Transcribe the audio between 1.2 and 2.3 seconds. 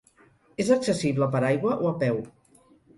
per aigua o a peu.